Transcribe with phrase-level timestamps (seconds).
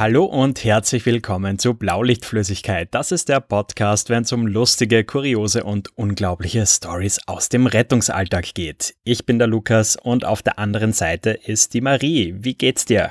[0.00, 2.88] Hallo und herzlich willkommen zu Blaulichtflüssigkeit.
[2.90, 8.54] Das ist der Podcast, wenn es um lustige, kuriose und unglaubliche Stories aus dem Rettungsalltag
[8.54, 8.94] geht.
[9.04, 12.34] Ich bin der Lukas und auf der anderen Seite ist die Marie.
[12.38, 13.10] Wie geht's dir?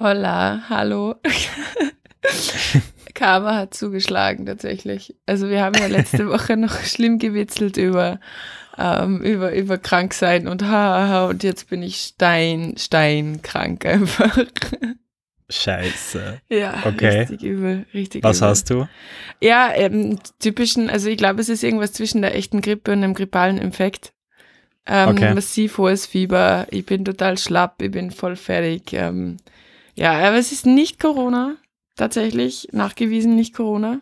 [0.00, 1.14] Hola, hallo.
[3.14, 5.14] Karma hat zugeschlagen tatsächlich.
[5.26, 8.18] Also wir haben ja letzte Woche noch schlimm gewitzelt über,
[8.76, 14.38] ähm, über, über krank sein und haha und jetzt bin ich stein, steinkrank einfach.
[15.48, 16.40] Scheiße.
[16.48, 17.20] Ja, Okay.
[17.22, 18.48] richtig übel, richtig Was übel.
[18.48, 18.88] hast du?
[19.40, 23.14] Ja, ähm, typischen, also ich glaube, es ist irgendwas zwischen der echten Grippe und einem
[23.14, 24.12] grippalen Infekt.
[24.86, 25.34] Ähm, Okay.
[25.34, 28.92] Massiv hohes Fieber, ich bin total schlapp, ich bin voll fertig.
[28.92, 29.36] Ähm,
[29.94, 31.56] ja, aber es ist nicht Corona,
[31.96, 34.00] tatsächlich, nachgewiesen nicht Corona.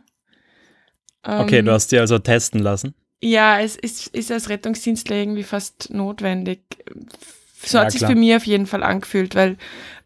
[1.24, 2.94] Ähm, Okay, du hast dir also testen lassen.
[3.22, 6.60] Ja, es ist, ist als Rettungsdienstler irgendwie fast notwendig.
[7.64, 9.56] So Ja, hat sich für mich auf jeden Fall angefühlt, weil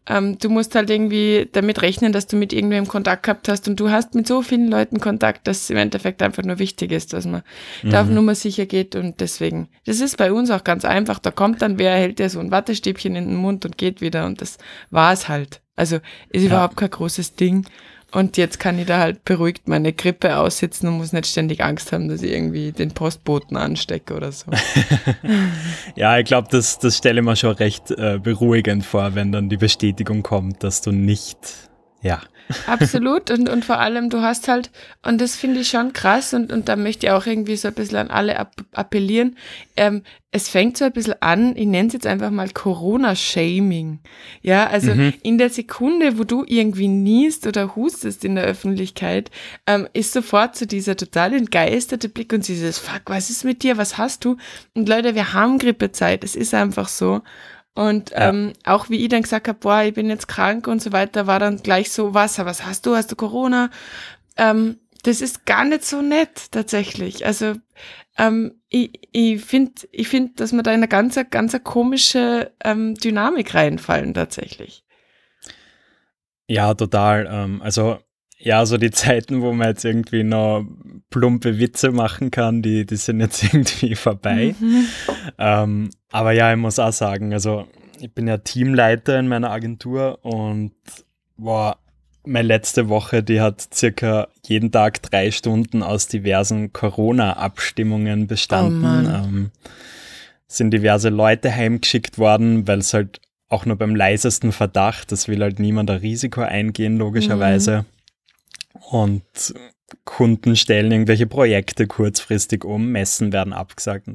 [0.09, 3.79] ähm, du musst halt irgendwie damit rechnen, dass du mit irgendwem Kontakt gehabt hast und
[3.79, 7.13] du hast mit so vielen Leuten Kontakt, dass es im Endeffekt einfach nur wichtig ist,
[7.13, 7.43] dass man
[7.83, 8.15] da auf Mhm.
[8.15, 11.19] Nummer sicher geht und deswegen, das ist bei uns auch ganz einfach.
[11.19, 14.25] Da kommt dann wer, hält dir so ein Wattestäbchen in den Mund und geht wieder
[14.25, 14.57] und das
[14.89, 15.61] war es halt.
[15.75, 15.97] Also
[16.29, 16.47] ist Ja.
[16.49, 17.65] überhaupt kein großes Ding.
[18.11, 21.91] Und jetzt kann ich da halt beruhigt meine Grippe aussitzen und muss nicht ständig Angst
[21.91, 24.51] haben, dass ich irgendwie den Postboten anstecke oder so.
[25.95, 29.49] Ja, ich glaube, das, das stelle ich mir schon recht äh, beruhigend vor, wenn dann
[29.49, 31.37] die Bestätigung kommt, dass du nicht,
[32.01, 32.21] ja,
[32.67, 33.29] Absolut.
[33.31, 34.71] Und, und vor allem, du hast halt,
[35.05, 37.73] und das finde ich schon krass, und, und da möchte ich auch irgendwie so ein
[37.73, 39.35] bisschen an alle app appellieren.
[39.77, 43.99] Ähm, es fängt so ein bisschen an, ich nenne es jetzt einfach mal Corona-Shaming.
[44.41, 45.13] Ja, also Mhm.
[45.23, 49.31] in der Sekunde, wo du irgendwie niest oder hustest in der Öffentlichkeit,
[49.65, 53.77] ähm, ist sofort so dieser total entgeisterte Blick und dieses Fuck, was ist mit dir,
[53.77, 54.37] was hast du?
[54.75, 57.21] Und Leute, wir haben Grippezeit, es ist einfach so.
[57.79, 58.29] Und Ja.
[58.29, 61.27] ähm, auch wie ich dann gesagt habe, boah, ich bin jetzt krank und so weiter,
[61.27, 62.93] war dann gleich so, was, was hast du?
[62.93, 63.69] Hast du Corona?
[64.35, 67.25] Ähm, das ist gar nicht so nett tatsächlich.
[67.25, 67.53] Also
[68.17, 72.95] ähm, ich, ich finde, ich find, dass wir da in eine ganz, ganz komische ähm,
[72.95, 74.83] Dynamik reinfallen tatsächlich.
[76.47, 77.29] Ja, total.
[77.31, 77.99] Ähm, also,
[78.39, 80.65] ja, so die Zeiten, wo man jetzt irgendwie noch
[81.09, 84.55] plumpe Witze machen kann, die, die sind jetzt irgendwie vorbei.
[84.59, 84.85] Mhm.
[85.37, 87.67] Ähm, aber ja, ich muss auch sagen, also
[87.99, 90.71] ich bin ja Teamleiter in meiner Agentur und
[91.37, 91.77] boah,
[92.25, 99.07] meine letzte Woche, die hat circa jeden Tag drei Stunden aus diversen Corona-Abstimmungen bestanden.
[99.07, 99.51] Oh ähm,
[100.47, 103.19] sind diverse Leute heimgeschickt worden, weil es halt
[103.49, 107.85] auch nur beim leisesten Verdacht, das will halt niemand ein Risiko eingehen, logischerweise.
[108.91, 109.23] Und
[110.05, 114.07] Kunden stellen irgendwelche Projekte kurzfristig um, Messen werden abgesagt.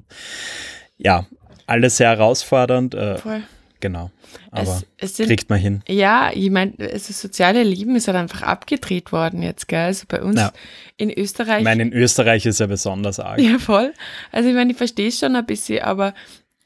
[0.98, 1.26] Ja,
[1.66, 3.42] alles sehr herausfordernd, äh, Voll.
[3.80, 4.10] genau.
[4.50, 5.82] Aber Es, es sind kriegt man hin.
[5.88, 9.80] Ja, ich meine, das soziale Leben ist halt einfach abgedreht worden jetzt, gell?
[9.86, 10.52] Also bei uns Ja.
[10.96, 11.58] in Österreich.
[11.58, 13.40] Ich meine, in Österreich ist ja besonders arg.
[13.40, 13.92] ja, voll.
[14.30, 16.14] Also ich meine, ich verstehe es schon ein bisschen, aber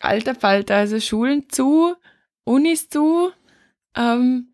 [0.00, 1.94] alter Falter, also Schulen zu,
[2.44, 3.30] Unis zu,
[3.96, 4.48] ähm,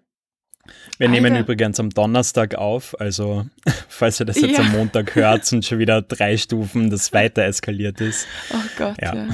[0.99, 1.41] Wir nehmen Alter.
[1.45, 3.47] übrigens am Donnerstag auf, also
[3.89, 4.61] falls ihr das jetzt Ja.
[4.65, 8.27] am Montag hört und schon wieder drei Stufen das weiter eskaliert ist.
[8.53, 9.15] oh Gott, Ja.
[9.15, 9.27] ja.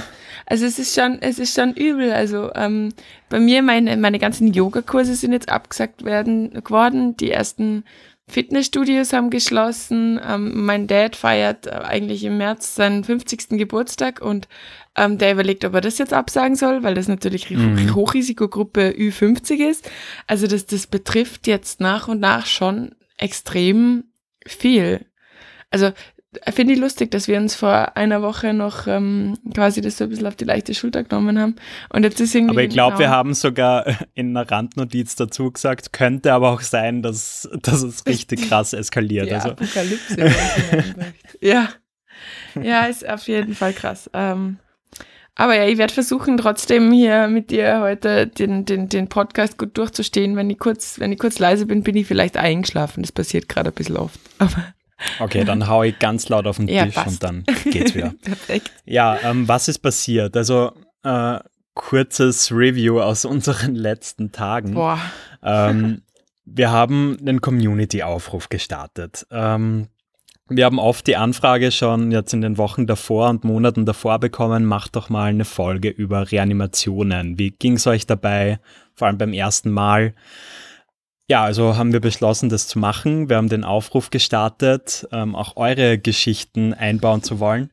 [0.47, 2.11] Also es ist schon, es ist schon übel.
[2.13, 2.93] Also ähm,
[3.29, 7.17] bei mir, meine, meine ganzen Yogakurse sind jetzt abgesagt werden geworden.
[7.17, 7.85] Die ersten
[8.31, 10.21] Fitnessstudios haben geschlossen.
[10.27, 13.51] Ähm, mein Dad feiert äh, eigentlich im März seinen 50.
[13.51, 14.49] Geburtstag und
[14.97, 17.95] ähm, der überlegt, ob er das jetzt absagen soll, weil das natürlich Mhm.
[17.95, 19.91] Hochrisikogruppe Ü50 ist.
[20.27, 24.05] Also das, das betrifft jetzt nach und nach schon extrem
[24.47, 25.07] viel.
[25.71, 25.93] Also
[26.51, 30.11] finde ich lustig, dass wir uns vor einer Woche noch ähm, quasi das so ein
[30.11, 31.57] bisschen auf die leichte Schulter genommen haben.
[31.93, 32.55] Und jetzt ist irgendwie.
[32.55, 36.61] Aber ich glaube, wir genau- haben sogar in einer Randnotiz dazu gesagt, könnte aber auch
[36.61, 39.29] sein, dass, dass es richtig krass eskaliert.
[39.29, 40.17] die Also, Apokalypse.
[41.41, 41.69] ja.
[42.61, 44.11] Ja, ist auf jeden Fall krass.
[44.13, 44.59] Ähm,
[45.37, 49.79] aber ja, ich werde versuchen, trotzdem hier mit dir heute den, den, den Podcast gut
[49.79, 50.37] durchzustehen.
[50.37, 53.03] Wenn ich kurz, wenn ich kurz leise bin, bin ich vielleicht eingeschlafen.
[53.03, 54.21] Das passiert gerade ein bisschen oft.
[54.39, 54.75] Aber
[55.19, 57.09] okay, dann hau ich ganz laut auf den Ja, Tisch passt.
[57.09, 58.13] und dann geht's wieder.
[58.23, 58.71] perfekt.
[58.85, 60.37] Ja, ähm, was ist passiert?
[60.37, 61.39] Also, äh,
[61.75, 64.75] kurzes Review aus unseren letzten Tagen.
[64.75, 64.99] Boah.
[65.43, 66.03] Ähm,
[66.45, 69.27] wir haben einen Community-Aufruf gestartet.
[69.31, 69.89] Ähm,
[70.53, 74.65] wir haben oft die Anfrage schon jetzt in den Wochen davor und Monaten davor bekommen,
[74.65, 77.39] macht doch mal eine Folge über Reanimationen.
[77.39, 78.59] Wie ging es euch dabei,
[78.97, 80.13] vor allem beim ersten Mal?
[81.31, 83.29] Ja, also haben wir beschlossen, das zu machen.
[83.29, 87.71] Wir haben den Aufruf gestartet, ähm, auch eure Geschichten einbauen zu wollen.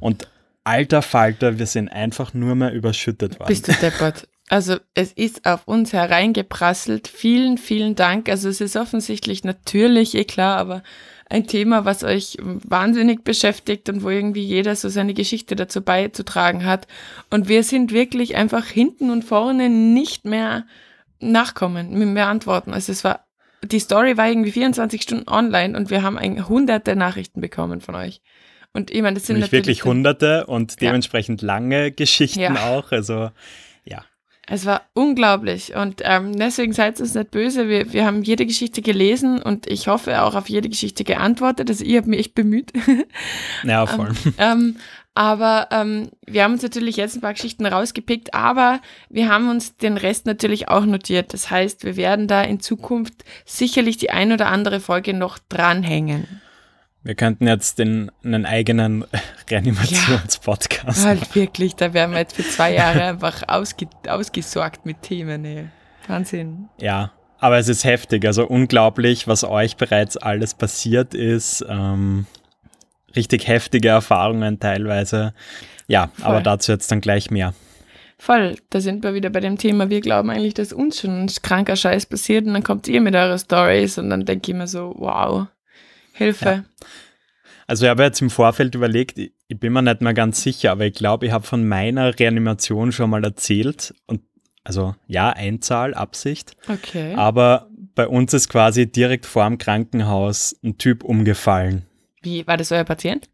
[0.00, 0.26] Und
[0.64, 3.48] alter Falter, wir sind einfach nur mehr überschüttet worden.
[3.48, 4.26] Bist du deppert?
[4.48, 7.06] Also es ist auf uns hereingeprasselt.
[7.06, 8.30] Vielen, vielen Dank.
[8.30, 10.82] Also es ist offensichtlich natürlich, eh klar, aber
[11.28, 16.64] ein Thema, was euch wahnsinnig beschäftigt und wo irgendwie jeder so seine Geschichte dazu beizutragen
[16.64, 16.86] hat.
[17.28, 20.64] Und wir sind wirklich einfach hinten und vorne nicht mehr
[21.20, 22.72] nachkommen, mit mehr Antworten.
[22.72, 23.26] Also es war,
[23.62, 27.94] die Story war irgendwie 24 Stunden online und wir haben ein, hunderte Nachrichten bekommen von
[27.94, 28.20] euch.
[28.72, 31.46] Und ich meine, das sind Nämlich wirklich hunderte und dementsprechend ja.
[31.46, 32.70] lange Geschichten ja.
[32.70, 32.90] auch.
[32.90, 33.30] Also
[33.84, 34.04] ja.
[34.46, 37.68] Es war unglaublich und ähm, deswegen seid uns nicht böse.
[37.68, 41.70] Wir, wir haben jede Geschichte gelesen und ich hoffe auch auf jede Geschichte geantwortet.
[41.70, 42.72] Also ihr habt mich echt bemüht.
[43.62, 44.10] Ja, voll.
[44.26, 44.76] ähm, ähm,
[45.14, 49.76] aber ähm, wir haben uns natürlich jetzt ein paar Geschichten rausgepickt, aber wir haben uns
[49.76, 51.32] den Rest natürlich auch notiert.
[51.32, 56.40] Das heißt, wir werden da in Zukunft sicherlich die ein oder andere Folge noch dranhängen.
[57.04, 59.04] Wir könnten jetzt den, einen eigenen
[59.50, 65.02] Reanimationspodcast ja, halt wirklich, da wären wir jetzt für zwei Jahre einfach ausge, ausgesorgt mit
[65.02, 65.44] Themen.
[65.44, 65.68] Ey.
[66.08, 66.70] Wahnsinn.
[66.80, 71.64] Ja, aber es ist heftig, also unglaublich, was euch bereits alles passiert ist.
[71.68, 72.26] Ähm,
[73.16, 75.34] richtig heftige Erfahrungen teilweise.
[75.86, 76.24] Ja, Voll.
[76.26, 77.54] aber dazu jetzt dann gleich mehr.
[78.18, 79.90] Voll, da sind wir wieder bei dem Thema.
[79.90, 83.14] Wir glauben eigentlich, dass uns schon ein kranker Scheiß passiert und dann kommt ihr mit
[83.14, 85.46] euren Stories und dann denke ich mir so, wow,
[86.12, 86.44] Hilfe.
[86.44, 86.64] Ja.
[87.66, 90.86] Also ich habe jetzt im Vorfeld überlegt, ich bin mir nicht mehr ganz sicher, aber
[90.86, 93.94] ich glaube, ich habe von meiner Reanimation schon mal erzählt.
[94.06, 94.22] Und
[94.64, 96.56] also ja, Einzahl, Absicht.
[96.68, 97.14] Okay.
[97.14, 101.86] Aber bei uns ist quasi direkt vor dem Krankenhaus ein Typ umgefallen.
[102.24, 103.28] Wie, war das euer Patient?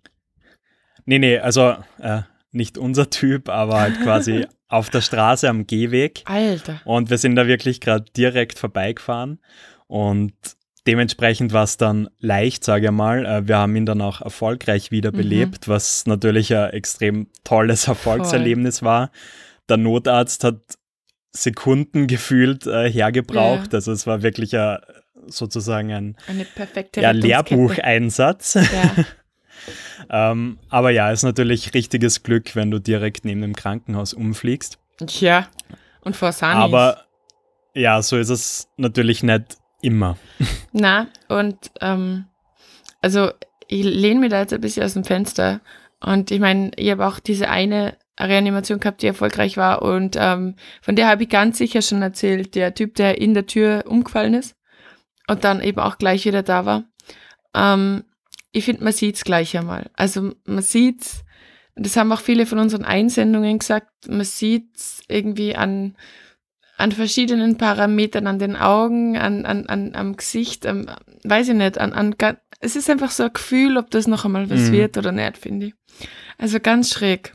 [1.07, 2.23] Nee, nee, also äh,
[2.53, 6.23] nicht unser Typ, aber halt quasi auf der Straße am Gehweg.
[6.27, 6.81] Alter.
[6.85, 9.41] Und wir sind da wirklich gerade direkt vorbeigefahren.
[9.87, 10.35] Und
[10.87, 13.27] Dementsprechend war es dann leicht, sage ich mal.
[13.27, 15.71] Äh, wir haben ihn dann auch erfolgreich wiederbelebt, mhm.
[15.71, 18.89] was natürlich ein extrem tolles Erfolgserlebnis Voll.
[18.89, 19.11] war.
[19.69, 20.79] Der Notarzt hat
[21.33, 23.73] Sekunden gefühlt äh, hergebraucht.
[23.73, 23.77] Ja.
[23.77, 24.79] Also es war wirklich ein,
[25.27, 26.17] sozusagen ein
[26.97, 28.55] ja, Lehrbucheinsatz.
[28.55, 29.05] Ja.
[30.31, 34.79] ähm, aber ja, ist natürlich richtiges Glück, wenn du direkt neben dem Krankenhaus umfliegst.
[35.01, 35.49] Ja,
[36.03, 36.63] und vor Sanis.
[36.63, 37.05] Aber
[37.75, 40.17] ja, so ist es natürlich nicht Immer.
[40.73, 42.27] Na, und ähm,
[43.01, 43.31] also
[43.67, 45.61] ich lehne mir da jetzt ein bisschen aus dem Fenster.
[46.01, 49.83] Und ich meine, ich habe auch diese eine Reanimation gehabt, die erfolgreich war.
[49.83, 52.55] Und ähm, von der habe ich ganz sicher schon erzählt.
[52.55, 54.55] Der Typ, der in der Tür umgefallen ist
[55.31, 56.85] und dann eben auch gleich wieder da war.
[57.55, 58.05] Ähm,
[58.53, 59.91] ich finde, man sieht es gleich einmal.
[59.95, 61.25] Also man sieht es,
[61.77, 65.97] das haben auch viele von unseren Einsendungen gesagt, man sieht es irgendwie an
[66.79, 70.87] an verschiedenen Parametern, an den Augen, an, an, an, am Gesicht, am,
[71.25, 72.15] weiß ich nicht, an, an,
[72.61, 74.73] es ist einfach so ein Gefühl, ob das noch einmal was mhm.
[74.73, 75.75] wird oder nicht, finde ich.
[76.39, 77.35] Also ganz schräg.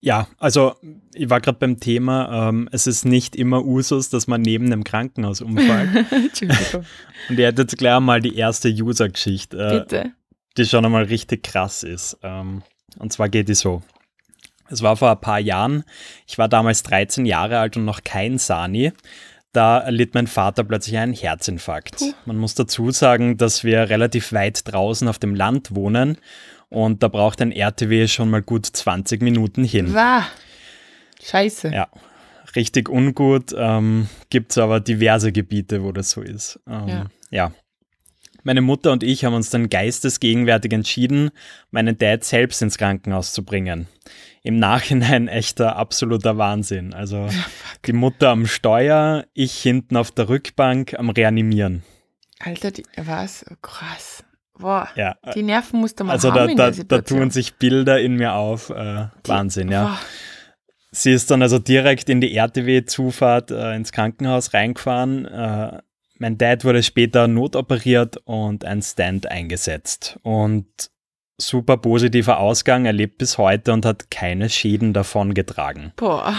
[0.00, 0.76] Ja, also
[1.12, 4.84] ich war gerade beim Thema, ähm, es ist nicht immer Usus, dass man neben einem
[4.84, 6.06] Krankenhaus umfällt.
[7.28, 10.12] Und ihr hättet gleich mal die erste User-Geschichte, äh, Bitte.
[10.56, 12.16] die schon einmal richtig krass ist.
[12.22, 12.62] Ähm,
[12.98, 13.82] und zwar geht die so.
[14.70, 15.84] Es war vor ein paar Jahren.
[16.26, 18.92] Ich war damals 13 Jahre alt und noch kein Sani.
[19.52, 21.96] Da erlitt mein Vater plötzlich einen Herzinfarkt.
[21.96, 22.12] Puh.
[22.26, 26.18] Man muss dazu sagen, dass wir relativ weit draußen auf dem Land wohnen
[26.68, 29.94] und da braucht ein RTW schon mal gut 20 Minuten hin.
[29.94, 30.24] Wow.
[31.22, 31.70] Scheiße.
[31.72, 31.88] Ja,
[32.56, 33.54] richtig ungut.
[33.56, 36.60] Ähm, Gibt es aber diverse Gebiete, wo das so ist.
[36.68, 37.06] Ähm, ja.
[37.30, 37.52] ja.
[38.44, 41.30] Meine Mutter und ich haben uns dann geistesgegenwärtig entschieden,
[41.70, 43.88] meinen Dad selbst ins Krankenhaus zu bringen
[44.48, 46.94] im Nachhinein echter absoluter Wahnsinn.
[46.94, 47.46] Also ja,
[47.84, 51.82] die Mutter am Steuer, ich hinten auf der Rückbank am Reanimieren.
[52.38, 53.44] Alter, die, was?
[53.50, 54.24] Oh, krass.
[54.58, 55.16] Boah, ja.
[55.34, 58.70] die Nerven musste man also haben da, da, da tun sich Bilder in mir auf.
[58.70, 59.84] Äh, die, Wahnsinn, ja.
[59.84, 59.98] Boah.
[60.90, 65.26] Sie ist dann also direkt in die RTW-Zufahrt äh, ins Krankenhaus reingefahren.
[65.26, 65.80] Äh,
[66.18, 70.18] mein Dad wurde später notoperiert und ein Stand eingesetzt.
[70.22, 70.66] Und
[71.36, 75.92] super positiver Ausgang, er lebt bis heute und hat keine Schäden davon getragen.
[75.96, 76.34] Boah.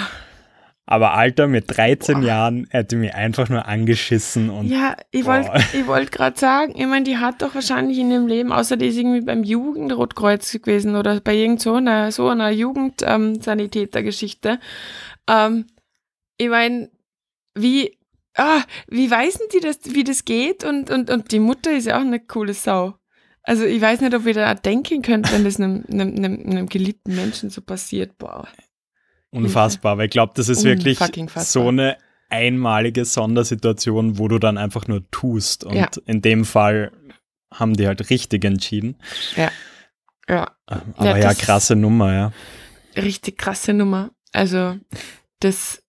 [0.91, 2.23] Aber Alter, mit 13 Boah.
[2.23, 4.69] Jahren hätte mich einfach nur angeschissen und.
[4.69, 5.51] Ja, ich wollte
[5.85, 8.97] wollt gerade sagen, ich meine, die hat doch wahrscheinlich in ihrem Leben, außer die ist
[8.97, 14.59] irgendwie beim Jugendrotkreuz gewesen oder bei irgend so einer, so einer Jugendsanitätergeschichte.
[15.29, 15.67] Ähm,
[16.37, 16.89] ich meine,
[17.53, 17.95] wie,
[18.35, 20.63] ah, wie weisen die das, wie das geht?
[20.63, 22.95] Und, und, und die Mutter ist ja auch eine coole Sau.
[23.43, 26.67] Also ich weiß nicht, ob ihr da denken könnt, wenn das einem, einem, einem, einem
[26.67, 28.17] geliebten Menschen so passiert.
[28.17, 28.47] Boah.
[29.31, 30.97] Unfassbar, weil ich glaube, das ist wirklich
[31.35, 31.97] so eine
[32.29, 35.63] einmalige Sondersituation, wo du dann einfach nur tust.
[35.63, 35.87] Und ja.
[36.05, 36.91] in dem Fall
[37.51, 38.97] haben die halt richtig entschieden.
[39.35, 39.51] Ja.
[40.27, 40.51] Ja.
[40.65, 42.31] Aber ja, ja krasse Nummer, ja.
[42.95, 44.11] Richtig krasse Nummer.
[44.31, 44.77] Also,
[45.39, 45.81] das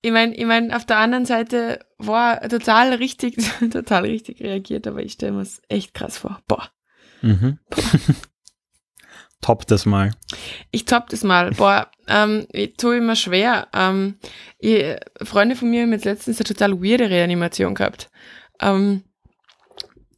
[0.00, 3.36] ich meine, ich mein, auf der anderen Seite war total richtig,
[3.70, 6.40] total richtig reagiert, aber ich stelle mir es echt krass vor.
[6.46, 6.70] Boah.
[7.22, 7.58] Mhm.
[9.40, 10.12] Top das mal.
[10.70, 11.52] Ich top das mal.
[11.52, 13.68] Boah, ähm, ich tue immer schwer.
[13.72, 14.16] Ähm,
[14.58, 18.10] ich, Freunde von mir haben jetzt letztens eine total weirde Reanimation gehabt.
[18.60, 19.02] Ähm,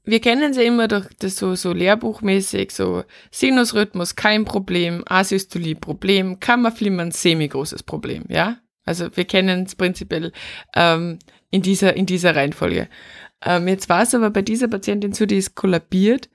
[0.04, 6.40] wir kennen sie immer durch das so, so lehrbuchmäßig, so Sinusrhythmus, kein Problem, Asystolie, Problem,
[6.40, 8.58] Kammerflimmern, semi-großes Problem, ja?
[8.84, 10.32] Also wir kennen es prinzipiell
[10.74, 11.18] ähm,
[11.50, 12.88] in, dieser, in dieser Reihenfolge.
[13.44, 16.28] Ähm, jetzt war es aber bei dieser Patientin so, die ist kollabiert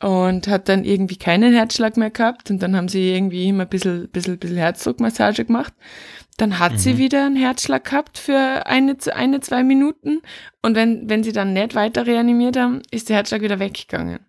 [0.00, 3.68] und hat dann irgendwie keinen Herzschlag mehr gehabt und dann haben sie irgendwie immer ein
[3.68, 5.72] bisschen, bisschen, bisschen Herzdruckmassage gemacht.
[6.36, 6.78] Dann hat mhm.
[6.78, 10.20] sie wieder einen Herzschlag gehabt für eine, eine, zwei Minuten
[10.62, 14.20] und wenn, wenn sie dann nicht weiter reanimiert haben, ist der Herzschlag wieder weggegangen.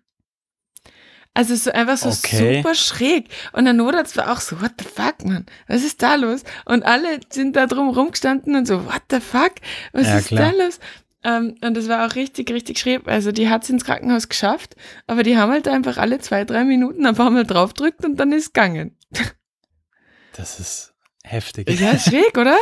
[1.32, 2.56] Also so einfach so okay.
[2.56, 3.28] super schräg.
[3.52, 5.46] Und der Notarzt war auch so, what the fuck, man?
[5.68, 6.42] Was ist da los?
[6.64, 9.52] Und alle sind da drum rumgestanden und so, what the fuck?
[9.92, 10.52] Was ja, ist klar.
[10.52, 10.80] da los?
[11.22, 13.06] Ähm, und das war auch richtig, richtig schräg.
[13.06, 14.74] Also die hat es ins Krankenhaus geschafft,
[15.06, 18.44] aber die haben halt einfach alle zwei, drei Minuten einfach mal draufdrückt und dann ist
[18.44, 18.96] es gegangen.
[20.32, 21.68] Das ist heftig.
[21.78, 22.56] Ja, schräg, oder?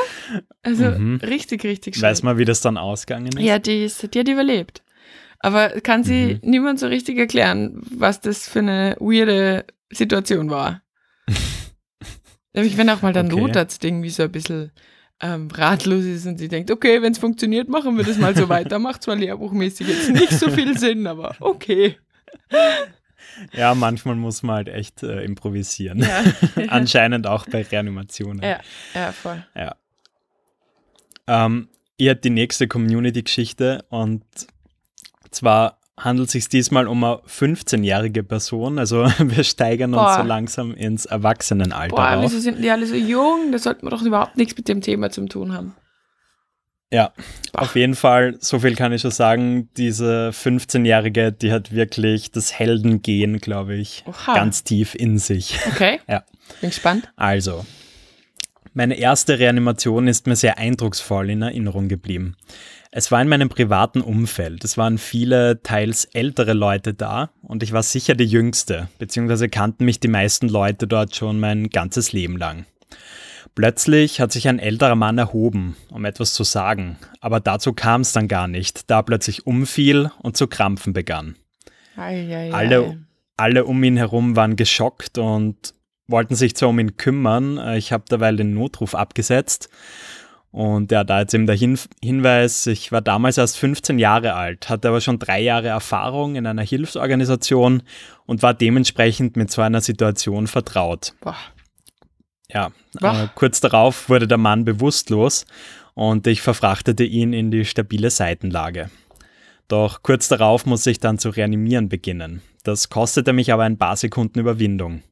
[0.63, 1.17] Also mhm.
[1.17, 2.03] richtig, richtig schräg.
[2.03, 3.41] Weiß man, wie das dann ausgegangen ist?
[3.41, 4.83] Ja, die, ist, die hat überlebt.
[5.41, 6.51] Aber kann sie mhm.
[6.51, 10.83] niemand so richtig erklären, was das für eine weirde Situation war.
[12.53, 13.37] ich wenn auch mal der okay.
[13.37, 14.73] Notarzt irgendwie so ein bisschen
[15.21, 18.49] ähm, ratlos ist und sie denkt, okay, wenn es funktioniert, machen wir das mal so
[18.49, 18.79] weiter.
[18.79, 21.97] Macht zwar lehrbuchmäßig jetzt nicht so viel Sinn, aber okay.
[23.53, 25.99] Ja, manchmal muss man halt echt äh, improvisieren.
[25.99, 26.23] Ja.
[26.69, 28.43] Anscheinend auch bei Reanimationen.
[28.43, 28.61] Ja,
[28.95, 29.45] ja voll.
[29.55, 29.77] Ja.
[31.27, 34.25] Ähm, ihr habt die nächste Community-Geschichte und
[35.31, 38.79] zwar handelt es sich diesmal um eine 15-jährige Person.
[38.79, 40.09] Also wir steigern Boah.
[40.09, 41.95] uns so langsam ins Erwachsenenalter.
[41.95, 42.25] Boah, auf.
[42.25, 43.53] wieso sind die alle so jung?
[43.53, 45.75] Da sollten wir doch überhaupt nichts mit dem Thema zu tun haben.
[46.91, 47.13] Ja,
[47.53, 47.63] Boah.
[47.63, 52.59] auf jeden Fall, so viel kann ich schon sagen, diese 15-Jährige, die hat wirklich das
[52.59, 54.35] Heldengehen, glaube ich, Oha.
[54.35, 55.59] ganz tief in sich.
[55.67, 56.01] Okay.
[56.09, 56.25] ja.
[56.63, 57.13] Bin gespannt.
[57.17, 57.67] Also,
[58.73, 62.37] meine erste Reanimation ist mir sehr eindrucksvoll in Erinnerung geblieben.
[62.91, 64.65] Es war in meinem privaten Umfeld.
[64.65, 69.85] Es waren viele, teils ältere Leute da und ich war sicher die Jüngste, beziehungsweise kannten
[69.85, 72.65] mich die meisten Leute dort schon mein ganzes Leben lang.
[73.55, 78.13] Plötzlich hat sich ein älterer Mann erhoben, um etwas zu sagen, aber dazu kam es
[78.13, 81.37] dann gar nicht, da er plötzlich umfiel und zu krampfen begann.
[81.97, 83.05] Ei, ei, alle,
[83.37, 85.75] alle um ihn herum waren geschockt und
[86.07, 89.69] wollten sich zwar um ihn kümmern, ich habe derweil den Notruf abgesetzt
[90.59, 94.69] und ja, da jetzt eben der Hin Hinweis, ich war damals erst 15 Jahre alt,
[94.69, 97.85] hatte aber schon drei Jahre Erfahrung in einer Hilfsorganisation
[98.27, 101.15] und war dementsprechend mit so einer Situation vertraut.
[101.21, 101.37] Boah.
[102.51, 105.47] Ja, äh, kurz darauf wurde der Mann bewusstlos
[105.95, 108.91] und ich verfrachtete ihn in die stabile Seitenlage.
[109.69, 112.43] Doch kurz darauf muss ich dann zu reanimieren beginnen.
[112.65, 115.05] Das kostete mich aber ein paar Sekunden Überwindung.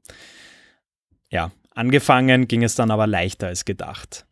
[1.31, 4.27] Ja, angefangen ging es dann aber leichter als gedacht.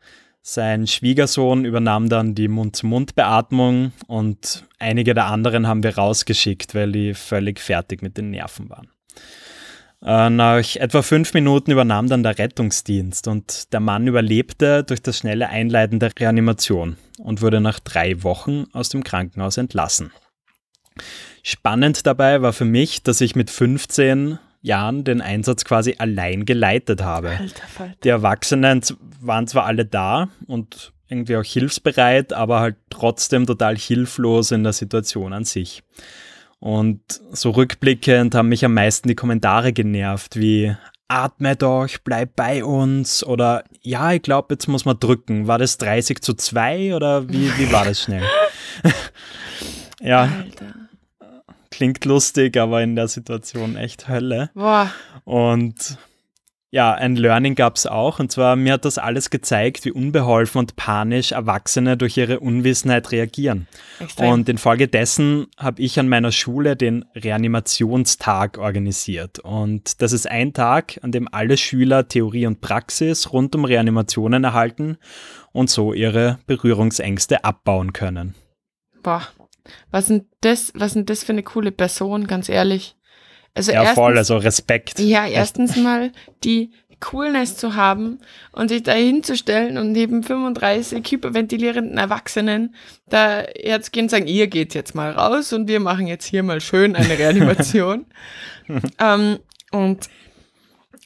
[0.47, 7.15] Sein Schwiegersohn übernahm dann die Mund-zu-Mund-Beatmung und einige der anderen haben wir rausgeschickt, weil die
[7.15, 8.91] völlig fertig mit den Nerven waren.
[10.05, 15.17] Äh, nach etwa fünf Minuten übernahm dann der Rettungsdienst und der Mann überlebte durch das
[15.17, 20.13] schnelle Einleiten der Reanimation und wurde nach drei Wochen aus dem Krankenhaus entlassen.
[21.43, 27.03] Spannend dabei war für mich, dass ich mit 15 Jahren den Einsatz quasi allein geleitet
[27.03, 27.31] habe.
[27.31, 27.95] Alter, Alter.
[28.03, 28.81] Die Erwachsenen
[29.21, 34.73] waren zwar alle da und irgendwie auch hilfsbereit, aber halt trotzdem total hilflos in der
[34.73, 35.83] Situation an sich.
[36.61, 40.75] Und so rückblickend haben mich am meisten die Kommentare genervt, wie
[41.09, 45.47] atme doch, bleib bei uns oder ja, ich glaube, jetzt muss man drücken.
[45.47, 48.23] War das 30 zu 2 oder wie, wie war das schnell?
[50.01, 50.23] ja.
[50.23, 50.84] Alter
[51.77, 54.51] klingt lustig, aber in der Situation echt Hölle.
[54.55, 54.93] Boah.
[55.25, 55.99] Und
[56.75, 58.19] ja, ein Learning gab es auch.
[58.19, 63.13] Und zwar, mir hat das alles gezeigt, wie unbeholfen und panisch Erwachsene durch ihre Unwissenheit
[63.13, 63.69] reagieren.
[64.01, 64.33] Extrem.
[64.33, 69.39] Und infolgedessen habe ich an meiner Schule den Reanimationstag organisiert.
[69.39, 74.43] Und das ist ein Tag, an dem alle Schüler Theorie und Praxis rund um Reanimationen
[74.43, 74.99] erhalten
[75.53, 78.35] und so ihre Berührungsängste abbauen können.
[79.05, 79.23] Boah,
[79.91, 82.97] was sind das, was sind das für eine coole Person, ganz ehrlich.
[83.55, 84.99] Also ja, erstens, voll, also Respekt.
[84.99, 86.11] Ja, erstens mal
[86.43, 88.19] die Coolness zu haben
[88.53, 92.75] und sich da hinzustellen und neben 35 hyperventilierenden Erwachsenen
[93.09, 96.61] da herzugehen und sagen, ihr geht jetzt mal raus und wir machen jetzt hier mal
[96.61, 98.07] schön eine Reanimation.
[98.99, 99.39] ähm,
[99.71, 100.09] und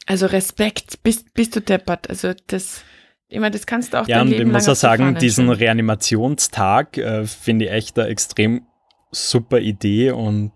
[0.05, 2.09] also Respekt, bist, bist du deppert.
[2.09, 2.83] Also das,
[3.31, 5.49] Ich meine, das kannst du auch Ja, und ich Leben muss lang auch sagen, diesen.
[5.49, 8.63] Reanimationstag äh, finde ich echt eine extrem
[9.11, 10.51] super Idee und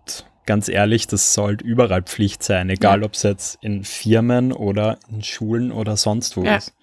[0.46, 3.06] ganz ehrlich, das sollte überall Pflicht sein, egal Ja.
[3.06, 6.56] ob es jetzt in Firmen oder in Schulen oder sonst wo Ja.
[6.56, 6.74] ist.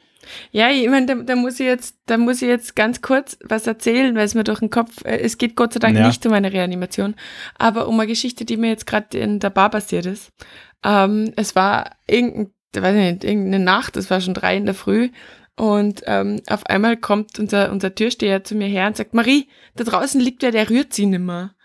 [0.51, 3.67] Ja, ich meine, da, da muss ich jetzt, da muss ich jetzt ganz kurz was
[3.67, 6.07] erzählen, weil es mir durch den Kopf, äh, es geht Gott sei Dank Ja.
[6.07, 7.15] nicht um eine Reanimation,
[7.57, 10.31] aber um eine Geschichte, die mir jetzt gerade in der Bar passiert ist.
[10.85, 14.75] Ähm, es war irgendein, ich weiß nicht, irgendeine Nacht, es war schon drei in der
[14.75, 15.09] Früh
[15.57, 19.83] und ähm, auf einmal kommt unser, unser Türsteher zu mir her und sagt, Marie, da
[19.83, 21.55] draußen liegt wer, der rührt sie nimmer.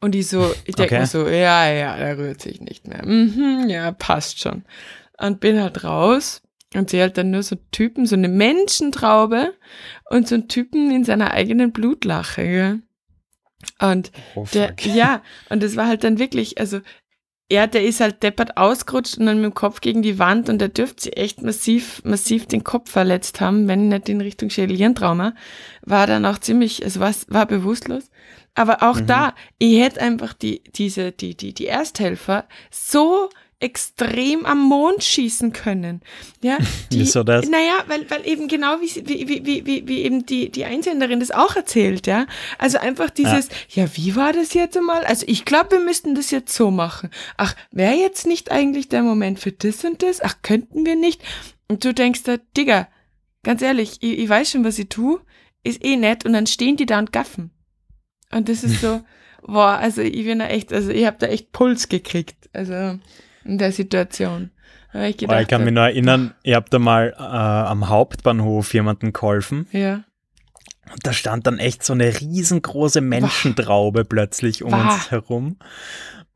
[0.00, 1.00] Und ich so, ich denke Okay.
[1.00, 3.06] mir so, ja, ja, der rührt sich nicht mehr.
[3.06, 4.64] Mhm, ja, passt schon.
[5.18, 6.42] Und bin halt raus
[6.74, 9.54] und sehe halt dann nur so einen Typen, so eine Menschentraube
[10.10, 12.42] und so einen Typen in seiner eigenen Blutlache.
[12.42, 12.82] Gell?
[13.80, 16.80] Und Oh, der, ja, und das war halt dann wirklich, also
[17.48, 20.58] er, der ist halt deppert ausgerutscht und dann mit dem Kopf gegen die Wand und
[20.58, 25.34] der dürfte sich echt massiv, massiv den Kopf verletzt haben, wenn nicht in Richtung Schädel-Hirntrauma.
[25.82, 28.10] War dann auch ziemlich, also war, war bewusstlos.
[28.54, 29.06] Aber auch Mhm.
[29.06, 33.28] da, ich hätte einfach die, diese, die, die, die Ersthelfer so
[33.64, 36.02] extrem am Mond schießen können.
[36.42, 36.58] Ja,
[36.92, 37.48] die, Wieso das?
[37.48, 41.30] Naja, weil, weil eben genau wie, wie, wie, wie, wie, eben die, die Einsänderin das
[41.30, 42.26] auch erzählt, ja.
[42.58, 45.04] Also einfach dieses, ja, wie war das jetzt einmal?
[45.06, 47.08] Also ich glaube, wir müssten das jetzt so machen.
[47.38, 50.20] Ach, wäre jetzt nicht eigentlich der Moment für das und das?
[50.20, 51.22] Ach, könnten wir nicht?
[51.66, 52.88] Und du denkst da, Digga,
[53.42, 55.20] ganz ehrlich, ich, ich weiß schon, was ich tue,
[55.62, 57.50] ist eh nett und dann stehen die da und gaffen.
[58.30, 59.00] Und das ist so,
[59.42, 62.98] boah, also ich bin da echt, also ich habe da echt Puls gekriegt, also
[63.44, 64.50] in der Situation.
[64.94, 69.12] Ich gedacht, ich kann mich nur erinnern, ich habe da mal äh, am Hauptbahnhof jemanden
[69.12, 70.04] geholfen ja.
[70.92, 74.94] und da stand dann echt so eine riesengroße Menschentraube plötzlich um Wah.
[74.94, 75.56] uns herum.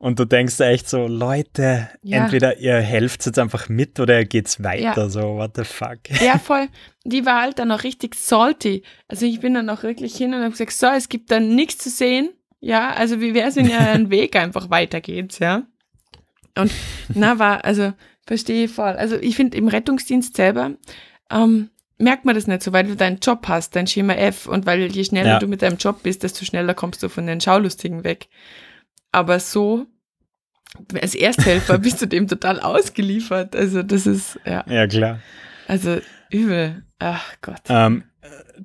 [0.01, 2.19] Und du denkst da echt so, Leute, Ja.
[2.25, 5.09] entweder ihr helft jetzt einfach mit oder ihr geht's weiter, Ja.
[5.09, 5.99] so, what the fuck.
[6.21, 6.69] Ja, voll.
[7.05, 8.83] Die war halt dann auch richtig salty.
[9.09, 11.79] Also ich bin dann auch wirklich hin und habe gesagt, so, es gibt dann nichts
[11.79, 12.31] zu sehen.
[12.61, 15.63] Ja, also wie wäre es, wenn ihr einen Weg einfach weitergeht, ja?
[16.59, 16.73] Und
[17.15, 17.93] na, war, also
[18.27, 18.89] verstehe ich voll.
[18.97, 20.73] Also ich finde im Rettungsdienst selber
[21.31, 24.67] ähm, merkt man das nicht so, weil du deinen Job hast, dein Schema F und
[24.67, 25.39] weil je schneller Ja.
[25.39, 28.29] du mit deinem Job bist, desto schneller kommst du von den Schaulustigen weg.
[29.13, 29.87] Aber so
[31.01, 33.57] als Ersthelfer bist du dem total ausgeliefert.
[33.57, 35.21] Also das ist, ja, Ja, klar.
[35.67, 35.99] also
[36.31, 36.85] übel.
[36.99, 37.63] Ach Gott.
[37.69, 38.05] Ähm,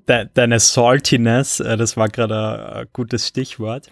[0.09, 2.35] de deine Saltiness, äh, das war gerade
[2.73, 3.91] ein, ein gutes Stichwort.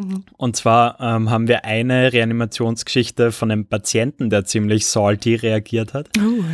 [0.00, 0.24] Mhm.
[0.36, 6.08] Und zwar ähm, haben wir eine Reanimationsgeschichte von einem Patienten, der ziemlich salty reagiert hat.
[6.18, 6.44] Oh.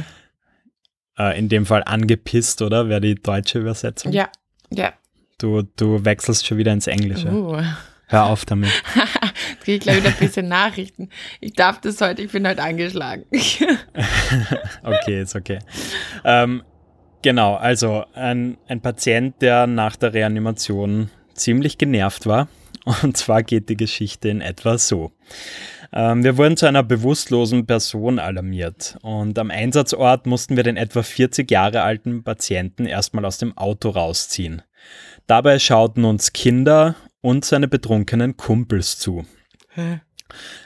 [1.18, 2.88] Äh, in dem Fall angepisst, oder?
[2.88, 4.12] Wäre die deutsche Übersetzung.
[4.12, 4.28] Ja,
[4.70, 4.92] ja.
[5.38, 7.28] Du, du wechselst schon wieder ins Englische.
[7.28, 7.60] Oh.
[8.08, 8.70] Hör auf damit.
[8.94, 11.08] Jetzt kriege ich gleich wieder ein bisschen Nachrichten.
[11.40, 13.24] Ich darf das heute, ich bin heute angeschlagen.
[14.82, 15.58] Okay, ist okay.
[16.24, 16.62] Ähm,
[17.22, 22.48] genau, also ein, ein Patient, der nach der Reanimation ziemlich genervt war.
[23.02, 25.10] Und zwar geht die Geschichte in etwa so.
[25.92, 31.02] Ähm, wir wurden zu einer bewusstlosen Person alarmiert und am Einsatzort mussten wir den etwa
[31.02, 34.62] 40 Jahre alten Patienten erstmal aus dem Auto rausziehen.
[35.26, 39.26] Dabei schauten uns Kinder und seine betrunkenen Kumpels zu.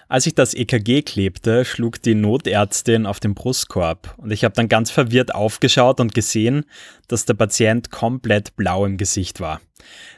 [0.09, 4.69] Als ich das EKG klebte, schlug die Notärztin auf den Brustkorb und ich habe dann
[4.69, 6.65] ganz verwirrt aufgeschaut und gesehen,
[7.09, 9.61] dass der Patient komplett blau im Gesicht war.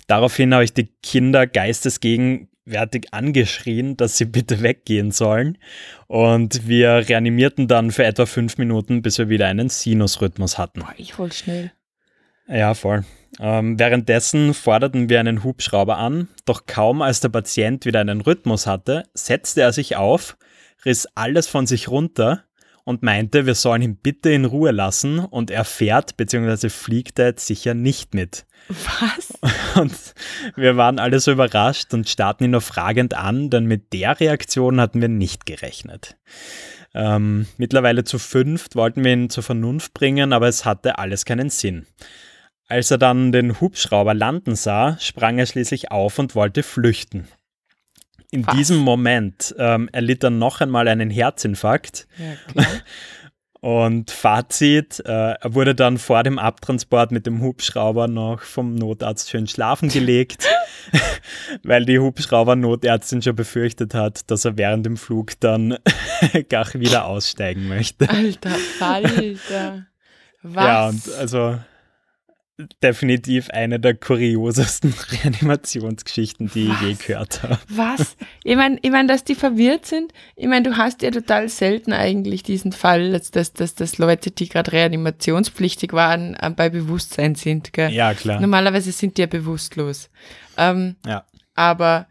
[0.07, 5.59] Daraufhin habe ich die Kinder geistesgegenwärtig angeschrien, dass sie bitte weggehen sollen
[6.07, 10.81] und wir reanimierten dann für etwa fünf Minuten, bis wir wieder einen Sinusrhythmus hatten.
[10.81, 11.73] Boah, ich hol schnell.
[12.49, 13.05] Ja, voll.
[13.41, 18.67] Ähm, währenddessen forderten wir einen Hubschrauber an, doch kaum als der Patient wieder einen Rhythmus
[18.67, 20.37] hatte, setzte er sich auf,
[20.85, 22.45] riss alles von sich runter
[22.85, 26.69] und meinte, wir sollen ihn bitte in Ruhe lassen und er fährt bzw.
[26.69, 28.45] fliegt da jetzt sicher nicht mit.
[28.69, 29.33] Was?
[29.77, 30.15] Und
[30.55, 34.81] wir waren alle so überrascht und starrten ihn nur fragend an, denn mit der Reaktion
[34.81, 36.17] hatten wir nicht gerechnet.
[36.95, 41.51] Ähm, mittlerweile zu fünft wollten wir ihn zur Vernunft bringen, aber es hatte alles keinen
[41.51, 41.87] Sinn.
[42.73, 47.29] Als er dann den Hubschrauber landen sah, sprang er schließlich auf und wollte flüchten.
[48.31, 48.57] In Was?
[48.57, 52.67] diesem Moment ähm, erlitt er noch einmal einen Herzinfarkt Ja, klar.
[53.61, 59.29] und Fazit, äh, er wurde dann vor dem Abtransport mit dem Hubschrauber noch vom Notarzt
[59.29, 60.47] schön schlafen gelegt,
[61.63, 65.77] weil die Hubschrauber-Notärztin schon befürchtet hat, dass er während dem Flug dann
[66.49, 68.09] gach wieder aussteigen möchte.
[68.09, 69.87] Alter Falter.
[70.43, 70.65] Was?
[70.65, 71.59] Ja, und also
[72.83, 76.83] definitiv eine der kuriosesten Reanimationsgeschichten, die Was?
[76.83, 77.59] ich je gehört habe.
[77.69, 78.17] Was?
[78.45, 80.13] Ich meine, ich mein, dass die verwirrt sind.
[80.37, 84.31] Ich meine, du hast ja total selten eigentlich diesen Fall, dass, dass, dass, dass Leute,
[84.31, 87.73] die gerade reanimationspflichtig waren, äh, bei Bewusstsein sind.
[87.73, 87.91] Gell?
[87.91, 88.41] Ja, klar.
[88.41, 90.11] Normalerweise sind die ja bewusstlos.
[90.57, 91.25] Ähm, Ja.
[91.55, 92.07] Aber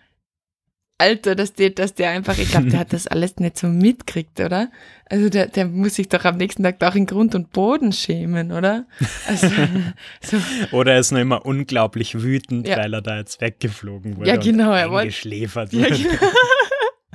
[1.01, 4.39] Alter, dass der, dass der einfach, ich glaube, der hat das alles nicht so mitkriegt,
[4.39, 4.69] oder?
[5.09, 8.51] Also der, der muss sich doch am nächsten Tag auch in Grund und Boden schämen,
[8.51, 8.85] oder?
[9.27, 9.47] Also,
[10.21, 10.37] so,
[10.71, 12.77] Oder er ist noch immer unglaublich wütend, Ja.
[12.77, 14.29] weil er da jetzt weggeflogen wurde.
[14.29, 15.97] Ja, genau, er Und wollte- eingeschläfert ja, wurde.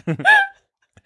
[0.07, 0.19] genau.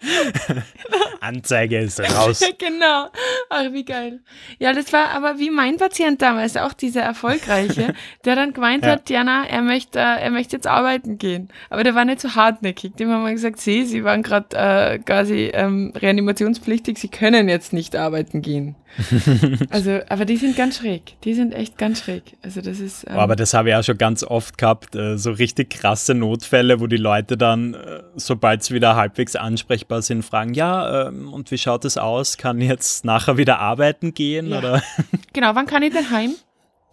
[1.20, 2.40] Anzeige ist raus.
[2.40, 3.08] Ja, genau.
[3.50, 4.20] Ach, wie geil.
[4.58, 8.92] Ja, das war aber wie mein Patient damals, auch dieser erfolgreiche, der dann gemeint Ja.
[8.92, 11.48] hat, ja, na, er möchte, äh, er möchte jetzt arbeiten gehen.
[11.68, 12.94] Aber der war nicht so hartnäckig.
[12.96, 17.72] Dem haben wir gesagt, sie, sie waren gerade äh, quasi ähm, reanimationspflichtig, sie können jetzt
[17.72, 18.76] nicht arbeiten gehen.
[19.70, 21.16] also, aber die sind ganz schräg.
[21.22, 22.36] Die sind echt ganz schräg.
[22.42, 23.04] Also das ist.
[23.08, 26.14] Ähm, Oh, aber das habe ich auch schon ganz oft gehabt, äh, so richtig krasse
[26.14, 31.32] Notfälle, wo die Leute dann, äh, sobald sie wieder halbwegs ansprechbar sind, fragen, ja, ähm,
[31.32, 32.36] und wie schaut es aus?
[32.36, 34.50] Kann ich jetzt nachher wieder arbeiten gehen?
[34.50, 34.58] Ja.
[34.58, 34.82] Oder?
[35.32, 36.34] genau, wann kann ich denn heim?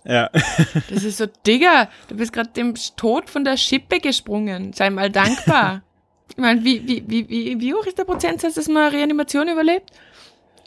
[0.06, 0.30] Ja.
[0.90, 4.72] Das ist so, Digga, du bist gerade dem Tod von der Schippe gesprungen.
[4.74, 5.82] Sei mal dankbar.
[6.30, 9.50] ich meine, wie, wie, wie, wie, wie hoch ist der Prozentsatz, dass man eine Reanimation
[9.50, 9.92] überlebt?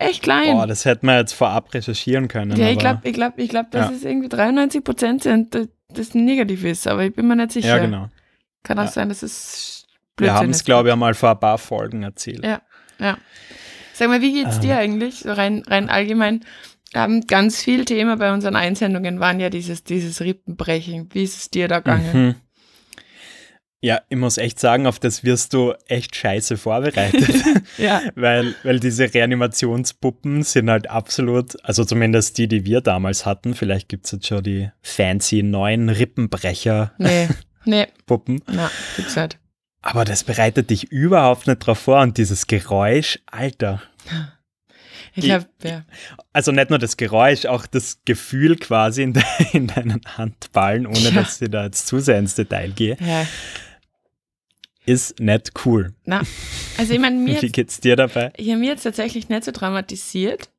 [0.00, 0.56] Echt klein.
[0.56, 2.56] Boah, das hätte man jetzt vorab recherchieren können.
[2.56, 3.96] ja, ich glaube, ich glaub, ich glaub, dass Ja.
[3.96, 7.68] es irgendwie 93 Prozent sind, dass das negativ ist, aber ich bin mir nicht sicher.
[7.76, 8.08] Ja, genau.
[8.62, 8.90] Kann auch Ja.
[8.90, 9.86] sein, dass es
[10.16, 12.44] Wir Blödsinn haben es, glaube ich, einmal vor ein paar Folgen erzählt.
[12.44, 12.60] Ja.
[12.98, 13.18] Ja.
[13.94, 14.62] Sag mal, wie geht's Ähm.
[14.62, 15.20] dir eigentlich?
[15.20, 16.44] So rein, rein allgemein.
[16.94, 21.08] Ähm, ganz viel Thema bei unseren Einsendungen waren ja dieses, dieses Rippenbrechen.
[21.12, 22.26] Wie ist es dir da gegangen?
[22.26, 22.34] Mhm.
[23.82, 27.30] Ja, ich muss echt sagen, auf das wirst du echt scheiße vorbereitet.
[27.78, 28.02] Ja.
[28.14, 33.88] weil, weil diese Reanimationspuppen sind halt absolut, also zumindest die, die wir damals hatten, vielleicht
[33.88, 37.86] gibt es jetzt schon die fancy neuen Rippenbrecher-Puppen, Nee, nee,
[38.52, 39.38] na, gibt's nicht.
[39.82, 43.80] aber das bereitet dich überhaupt nicht drauf vor und dieses Geräusch, Alter.
[45.14, 45.84] Ich Ich- hab, ja.
[46.34, 50.98] Also nicht nur das Geräusch, auch das Gefühl quasi in, de in deinen Handballen, ohne
[50.98, 51.10] Ja.
[51.12, 53.26] dass ich da jetzt zu sehr ins Detail gehe, ja.
[54.86, 55.92] Ist nicht cool.
[56.04, 56.22] Na,
[56.78, 58.32] also ich meine, mir Wie geht's dir dabei?
[58.38, 60.50] ja, mir jetzt tatsächlich nicht so traumatisiert,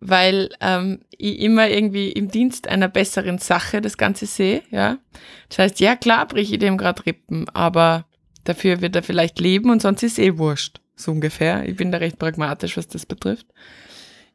[0.00, 4.98] weil ähm, ich immer irgendwie im Dienst einer besseren Sache das Ganze sehe, ja.
[5.48, 8.06] Das heißt, ja klar brich ich dem gerade Rippen, aber
[8.44, 11.68] dafür wird er vielleicht leben und sonst ist eh wurscht, so ungefähr.
[11.68, 13.46] Ich bin da recht pragmatisch, was das betrifft.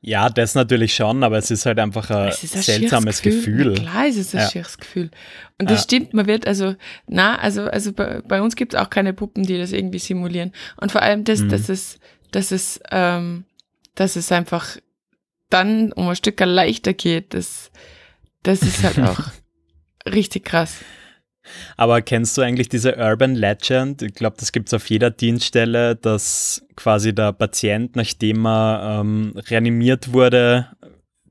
[0.01, 3.73] Ja, das natürlich schon, aber es ist halt einfach ein ist ein seltsames Gefühl.
[3.75, 4.49] Na klar ist es ein Ja.
[4.49, 5.10] schieres Gefühl.
[5.60, 5.83] Und das Ja.
[5.83, 6.75] stimmt, man wird also,
[7.07, 10.53] na, also, also bei, bei uns gibt es auch keine Puppen, die das irgendwie simulieren.
[10.79, 11.49] Und vor allem das, Mhm.
[11.49, 11.99] dass es,
[12.31, 13.45] dass es, ähm,
[13.95, 14.77] dass es einfach
[15.49, 17.71] dann um ein Stück leichter geht, das,
[18.43, 19.19] das ist halt auch
[20.05, 20.75] richtig krass.
[21.77, 24.01] Aber kennst du eigentlich diese Urban Legend?
[24.01, 29.33] Ich glaube, das gibt es auf jeder Dienststelle, dass quasi der Patient, nachdem er ähm,
[29.36, 30.67] reanimiert wurde,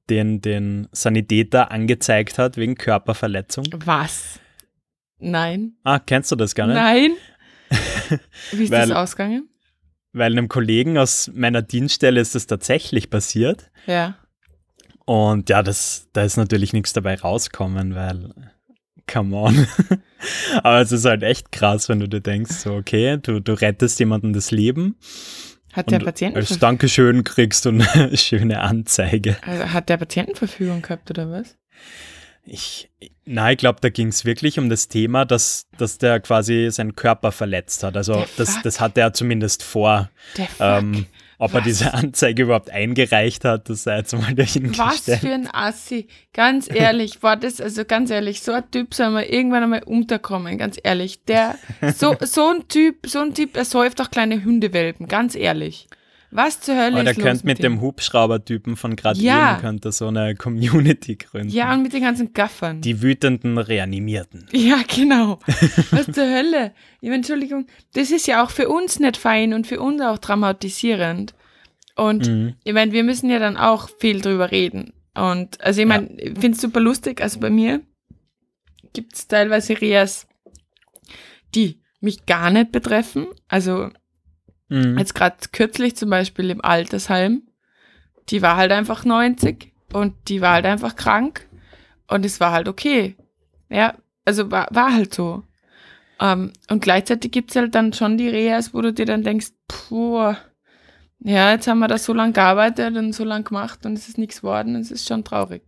[0.08, 3.66] den, den Sanitäter angezeigt hat wegen Körperverletzung.
[3.84, 4.38] Was?
[5.18, 5.72] Nein?
[5.82, 6.76] Ah, kennst du das gar nicht?
[6.76, 7.12] Nein?
[8.52, 9.48] Wie ist das Weil- ausgegangen?
[10.12, 13.70] Weil einem Kollegen aus meiner Dienststelle ist das tatsächlich passiert.
[13.86, 14.16] Ja.
[15.04, 18.32] Und ja, das, da ist natürlich nichts dabei rauskommen, weil,
[19.06, 19.66] come on.
[20.62, 23.98] Aber es ist halt echt krass, wenn du dir denkst, so, okay, du, du rettest
[23.98, 24.96] jemandem das Leben
[25.72, 29.36] Hat der Patienten als Dankeschön kriegst du eine schöne Anzeige.
[29.42, 31.56] also hat der Patientenverfügung gehabt oder was?
[32.44, 32.88] Ich,
[33.24, 36.94] nein, ich glaube, da ging es wirklich um das Thema, dass, dass der quasi seinen
[36.94, 37.96] Körper verletzt hat.
[37.96, 40.10] Also das, das hatte er zumindest vor.
[40.36, 40.60] Der Fuck.
[40.60, 41.06] Ähm,
[41.38, 41.64] ob er Was?
[41.64, 45.20] diese Anzeige überhaupt eingereicht hat, das sei jetzt mal Was dahingestellt.
[45.20, 46.06] für ein Assi.
[46.32, 50.58] Ganz ehrlich, war das, also ganz ehrlich, so ein Typ soll man irgendwann einmal unterkommen,
[50.58, 51.24] ganz ehrlich.
[51.24, 51.56] Der,
[51.94, 55.86] so, so ein Typ, so ein Typ, er säuft auch kleine Hundewelpen, ganz ehrlich.
[56.30, 57.80] Was zur Hölle Aber der ist los könnte mit dem?
[57.80, 59.52] Hubschraubertypen von gerade Ja.
[59.52, 61.48] eben könnte so eine Community gründen.
[61.50, 62.80] Ja, und mit den ganzen Gaffern.
[62.80, 64.46] Die wütenden Reanimierten.
[64.52, 65.38] Ja, genau.
[65.92, 66.72] Was zur Hölle?
[67.00, 70.18] Ich meine, Entschuldigung, das ist ja auch für uns nicht fein und für uns auch
[70.18, 71.34] traumatisierend.
[71.94, 72.54] Und Mhm.
[72.64, 74.92] ich meine, wir müssen ja dann auch viel drüber reden.
[75.14, 77.22] Und also ich meine, ich finde es super lustig.
[77.22, 77.80] Also bei mir
[78.92, 80.26] gibt es teilweise Reas,
[81.54, 83.26] die mich gar nicht betreffen.
[83.48, 83.90] Also
[84.68, 84.98] Mhm.
[84.98, 87.42] Jetzt gerade kürzlich zum Beispiel im Altersheim,
[88.28, 91.46] die war halt einfach 90 und die war halt einfach krank
[92.08, 93.16] und es war halt okay.
[93.68, 95.42] Ja, also war, war halt so.
[96.20, 99.48] Ähm, und gleichzeitig gibt es halt dann schon die Reas, wo du dir dann denkst,
[99.68, 100.34] puh,
[101.20, 104.18] ja, jetzt haben wir da so lange gearbeitet und so lange gemacht und es ist
[104.18, 105.62] nichts geworden, es ist schon traurig.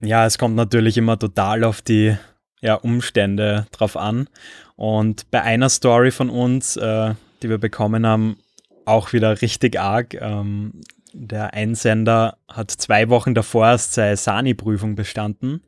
[0.00, 2.16] ja, es kommt natürlich immer total auf die
[2.60, 4.28] ja, Umstände drauf an.
[4.76, 7.14] Und bei einer Story von uns, äh,
[7.44, 8.38] die wir bekommen haben,
[8.86, 10.14] auch wieder richtig arg.
[10.14, 10.80] Ähm,
[11.12, 15.62] der Einsender hat zwei Wochen davor erst seine Sani-Prüfung bestanden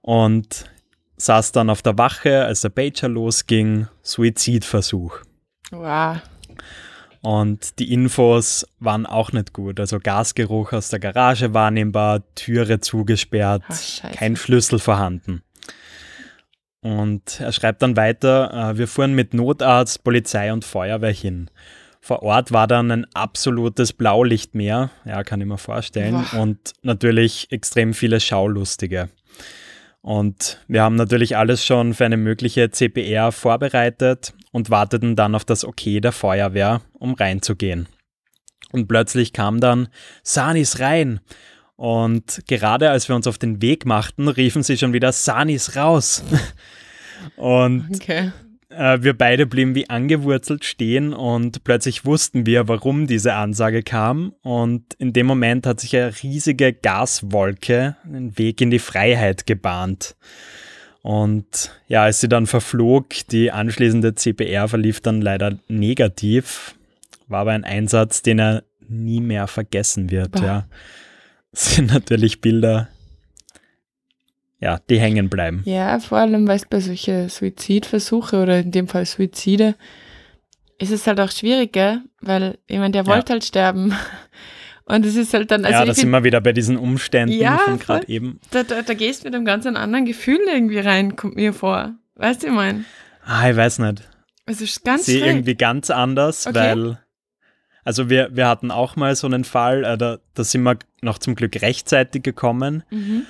[0.00, 0.64] und
[1.18, 5.20] saß dann auf der Wache, als der Pager losging, Suizidversuch.
[5.70, 6.18] Wow.
[7.22, 9.80] Und die Infos waren auch nicht gut.
[9.80, 15.42] Also Gasgeruch aus der Garage wahrnehmbar, Türe zugesperrt, Ach, kein Schlüssel vorhanden.
[16.86, 21.50] Und er schreibt dann weiter, äh, wir fuhren mit Notarzt, Polizei und Feuerwehr hin.
[22.00, 26.42] Vor Ort war dann ein absolutes Blaulichtmeer, ja, kann ich mir vorstellen, Boah.
[26.42, 29.08] und natürlich extrem viele Schaulustige.
[30.00, 35.44] Und wir haben natürlich alles schon für eine mögliche CPR vorbereitet und warteten dann auf
[35.44, 37.88] das Okay der Feuerwehr, um reinzugehen.
[38.70, 39.88] Und plötzlich kam dann,
[40.22, 41.18] Sanis rein!
[41.76, 46.24] Und gerade als wir uns auf den Weg machten, riefen sie schon wieder Sanis raus.
[47.36, 48.32] und Okay.
[48.70, 54.32] äh, wir beide blieben wie angewurzelt stehen und plötzlich wussten wir, warum diese Ansage kam.
[54.42, 60.16] Und in dem Moment hat sich eine riesige Gaswolke den Weg in die Freiheit gebahnt.
[61.02, 66.74] Und ja, als sie dann verflog, die anschließende CPR verlief dann leider negativ,
[67.28, 70.32] war aber ein Einsatz, den er nie mehr vergessen wird.
[70.32, 70.42] Bah.
[70.42, 70.66] Ja.
[71.56, 72.88] Das sind natürlich Bilder,
[74.60, 75.62] ja, die hängen bleiben.
[75.64, 79.74] Ja, vor allem, weil es bei solchen Suizidversuche oder in dem Fall Suizide
[80.78, 82.02] ist es halt auch schwierig, gell?
[82.20, 83.08] Weil, ich meine, der Ja.
[83.08, 83.94] wollte halt sterben.
[84.84, 87.32] Und es ist halt dann, also ja, ich da sind wir wieder bei diesen Umständen
[87.40, 88.38] Ja, von gerade eben.
[88.50, 91.94] da, da, da gehst du mit einem ganz anderen Gefühl irgendwie rein, kommt mir vor.
[92.16, 92.84] Weißt du, ich meine?
[93.24, 94.02] Ah, ich weiß nicht.
[94.44, 95.28] Es ist ganz sehe schräg.
[95.28, 96.54] irgendwie ganz anders, Okay.
[96.56, 96.98] weil,
[97.86, 101.18] also wir, wir hatten auch mal so einen Fall, äh, da, da sind wir noch
[101.18, 103.22] zum Glück rechtzeitig gekommen, Mhm.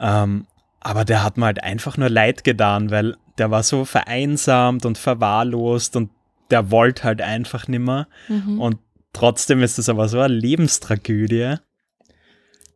[0.00, 0.46] ähm,
[0.80, 4.96] aber der hat mir halt einfach nur leid getan, weil der war so vereinsamt und
[4.98, 6.10] verwahrlost und
[6.50, 8.60] der wollte halt einfach nimmer Mhm.
[8.60, 8.78] und
[9.12, 11.56] trotzdem ist es aber so eine Lebenstragödie,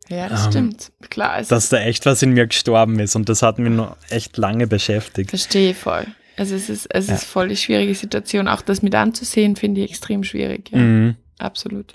[0.09, 0.91] Ja, das ähm, stimmt.
[1.09, 4.35] Klar, dass da echt was in mir gestorben ist und das hat mich noch echt
[4.37, 5.29] lange beschäftigt.
[5.29, 6.05] verstehe voll.
[6.37, 7.15] Also es ist, es Ja.
[7.15, 8.47] ist voll die schwierige Situation.
[8.47, 10.71] Auch das mit anzusehen, finde ich extrem schwierig.
[10.71, 11.93] Ja, Mhm, absolut.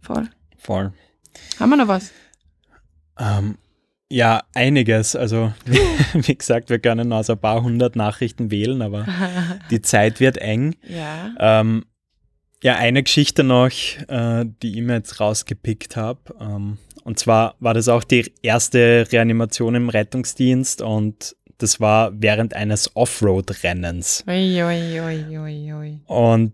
[0.00, 0.28] Voll.
[0.58, 0.92] voll.
[1.60, 2.10] Haben wir noch was?
[3.18, 3.56] Ähm,
[4.10, 5.16] ja, einiges.
[5.16, 5.78] Also, wie,
[6.28, 9.06] wie gesagt, wir können aus ein paar hundert Nachrichten wählen, aber
[9.70, 10.74] die Zeit wird eng.
[10.88, 11.34] ja.
[11.38, 11.84] Ähm,
[12.62, 13.68] ja, eine Geschichte noch,
[14.08, 16.20] äh, die ich mir jetzt rausgepickt habe.
[16.40, 22.54] Ähm, und zwar war das auch die erste Reanimation im Rettungsdienst und das war während
[22.54, 24.24] eines Offroad-Rennens.
[26.06, 26.52] Und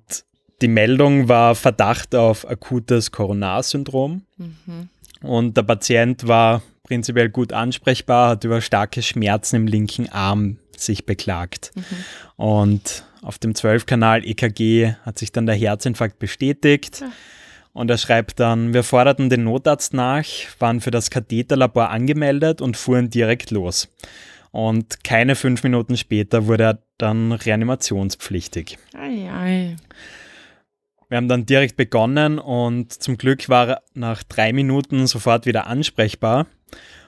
[0.61, 4.23] die Meldung war Verdacht auf akutes Coronarsyndrom.
[4.37, 4.88] Mhm.
[5.23, 11.07] Und der Patient war prinzipiell gut ansprechbar, hat über starke Schmerzen im linken Arm sich
[11.07, 11.73] beklagt.
[11.75, 11.83] Mhm.
[12.37, 17.01] Und auf dem 12-Kanal EKG hat sich dann der Herzinfarkt bestätigt.
[17.01, 17.12] Ja.
[17.73, 20.25] Und er schreibt dann, wir forderten den Notarzt nach,
[20.59, 23.88] waren für das Katheterlabor angemeldet und fuhren direkt los.
[24.53, 28.79] Und keine fünf Minuten später wurde er dann reanimationspflichtig.
[28.95, 29.77] Ei, ei.
[31.09, 35.67] Wir haben dann direkt begonnen und zum Glück war er nach drei Minuten sofort wieder
[35.67, 36.47] ansprechbar.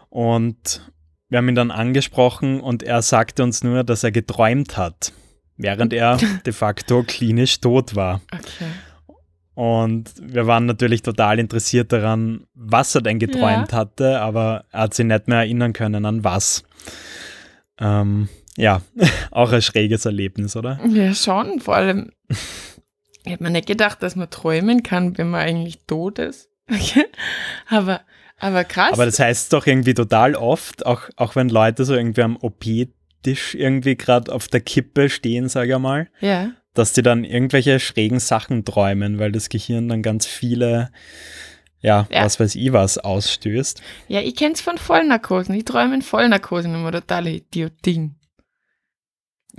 [0.09, 0.91] Und
[1.29, 5.13] wir haben ihn dann angesprochen und er sagte uns nur, dass er geträumt hat,
[5.57, 8.21] während er de facto klinisch tot war.
[8.33, 8.71] Okay.
[9.55, 14.95] Und wir waren natürlich total interessiert daran, was er denn geträumt hatte, aber er hat
[14.95, 16.65] sich nicht mehr erinnern können, an was.
[17.79, 18.83] Ähm, ja,
[19.31, 20.81] auch ein schräges Erlebnis, oder?
[20.89, 21.61] Ja, schon.
[21.61, 26.19] Vor allem, ich hätte mir nicht gedacht, dass man träumen kann, wenn man eigentlich tot
[26.19, 26.51] ist.
[27.69, 28.01] Aber,
[28.39, 28.93] aber krass.
[28.93, 33.55] Aber das heißt doch irgendwie total oft, auch, auch wenn Leute so irgendwie am OP-Tisch
[33.55, 36.51] irgendwie gerade auf der Kippe stehen, sage ich mal, ja.
[36.73, 40.91] dass die dann irgendwelche schrägen Sachen träumen, weil das Gehirn dann ganz viele,
[41.85, 42.25] ja, Ja.
[42.25, 43.83] was weiß ich was, ausstößt.
[44.09, 45.55] Ja, ich kenn's von Vollnarkosen.
[45.55, 48.17] Ich träume in Vollnarkosen immer totale Idiotin.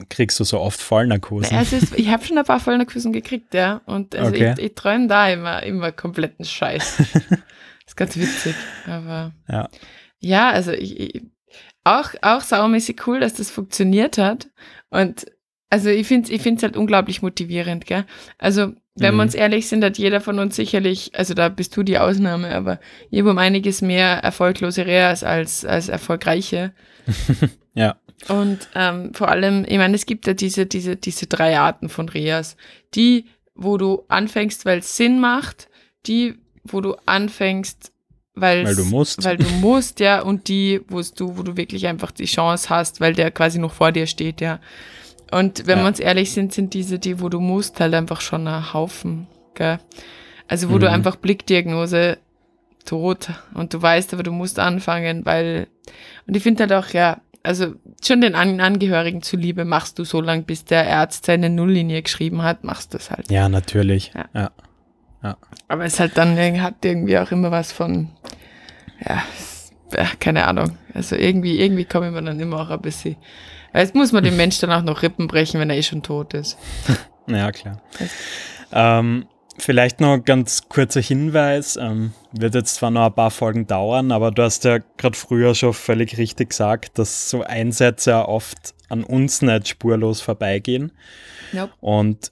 [0.09, 1.49] Kriegst du so oft Vollnarkosen?
[1.53, 3.81] Na, Also ich habe schon ein paar Vollnarkosen gekriegt, ja.
[3.85, 4.53] Und also Okay.
[4.57, 6.99] ich, ich träume da immer, immer kompletten Scheiß.
[7.87, 8.55] ist ganz witzig.
[8.87, 9.69] Aber Ja.
[10.19, 11.21] ja, also ich, ich
[11.85, 14.49] auch, auch saumäßig cool, dass das funktioniert hat.
[14.89, 15.27] Und
[15.69, 18.05] also ich finde es ich find's halt unglaublich motivierend, gell?
[18.37, 19.17] Also, wenn Mhm.
[19.17, 22.55] wir uns ehrlich sind, hat jeder von uns sicherlich, also da bist du die Ausnahme,
[22.55, 22.79] aber
[23.11, 26.73] ich habe um einiges mehr erfolglose Reas als, als erfolgreiche.
[27.73, 27.97] ja.
[28.29, 32.07] Und ähm, vor allem, ich meine, es gibt ja diese, diese, diese drei Arten von
[32.07, 32.55] Reas.
[32.95, 35.67] Die, wo du anfängst, weil es Sinn macht,
[36.07, 37.91] die, wo du anfängst,
[38.33, 39.23] weil Weil du musst.
[39.23, 42.99] Weil du musst, ja, und die, wo du, wo du wirklich einfach die Chance hast,
[42.99, 44.59] weil der quasi noch vor dir steht, ja.
[45.31, 45.83] Und wenn Ja.
[45.83, 49.27] wir uns ehrlich sind, sind diese, die, wo du musst, halt einfach schon ein Haufen,
[49.55, 49.79] gell?
[50.47, 50.93] Also wo du Mhm.
[50.93, 52.17] einfach Blickdiagnose
[52.85, 55.67] tot und du weißt, aber du musst anfangen, weil,
[56.27, 60.21] und ich finde halt auch, ja, also schon den An Angehörigen zuliebe machst du so
[60.21, 63.29] lang, bis der Arzt seine Nulllinie geschrieben hat, machst du das halt.
[63.31, 64.11] Ja, natürlich.
[64.33, 64.51] Ja.
[65.23, 65.37] Ja.
[65.67, 68.09] Aber es halt dann irg- hat irgendwie auch immer was von,
[69.07, 69.23] ja,
[69.97, 70.77] ja, keine Ahnung.
[70.93, 73.15] Also irgendwie, irgendwie komme ich mir dann immer auch ein bisschen.
[73.75, 76.33] Jetzt muss man dem Mensch dann auch noch Rippen brechen, wenn er eh schon tot
[76.33, 76.57] ist.
[77.27, 77.81] Ja, klar.
[78.71, 79.25] Ähm,
[79.57, 81.75] vielleicht noch ganz kurzer Hinweis.
[81.75, 85.55] Ähm, wird jetzt zwar noch ein paar Folgen dauern, aber du hast ja gerade früher
[85.55, 90.91] schon völlig richtig gesagt, dass so Einsätze ja oft an uns nicht spurlos vorbeigehen.
[91.51, 91.69] Ja.
[91.79, 92.31] Und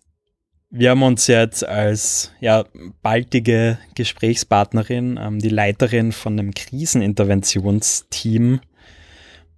[0.69, 2.65] wir haben uns jetzt als ja,
[3.01, 8.59] baldige Gesprächspartnerin, ähm, die Leiterin von einem Kriseninterventionsteam,